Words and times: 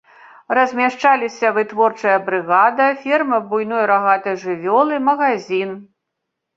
Размяшчаліся 0.59 1.51
вытворчая 1.57 2.17
брыгада, 2.31 2.89
ферма 3.05 3.37
буйной 3.55 3.83
рагатай 3.95 4.41
жывёлы, 4.49 5.03
магазін. 5.15 5.81